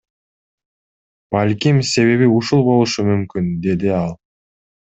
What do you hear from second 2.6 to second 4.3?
болушу мүмкүн,— деди ал.